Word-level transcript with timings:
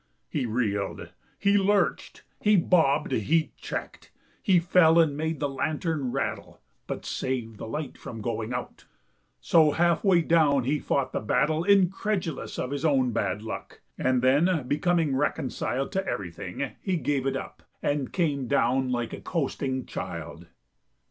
He 0.31 0.47
reeled, 0.47 1.09
he 1.37 1.59
lurched, 1.59 2.23
he 2.41 2.55
bobbed, 2.55 3.11
he 3.11 3.51
checked; 3.55 4.09
He 4.41 4.59
fell 4.59 4.97
and 4.97 5.15
made 5.15 5.39
the 5.39 5.47
lantern 5.47 6.11
rattle 6.11 6.59
(But 6.87 7.05
saved 7.05 7.59
the 7.59 7.67
light 7.67 7.99
from 7.99 8.19
going 8.19 8.51
out.) 8.51 8.85
So 9.41 9.69
half 9.73 10.03
way 10.03 10.23
down 10.23 10.63
he 10.63 10.79
fought 10.79 11.11
the 11.13 11.19
battle 11.19 11.63
Incredulous 11.63 12.57
of 12.57 12.71
his 12.71 12.83
own 12.83 13.11
bad 13.11 13.43
luck. 13.43 13.81
And 13.95 14.23
then 14.23 14.67
becoming 14.67 15.15
reconciled 15.15 15.91
To 15.91 16.05
everything, 16.07 16.71
he 16.81 16.97
gave 16.97 17.27
it 17.27 17.35
up 17.37 17.61
And 17.83 18.11
came 18.11 18.47
down 18.47 18.89
like 18.91 19.13
a 19.13 19.21
coasting 19.21 19.85
child. 19.85 20.47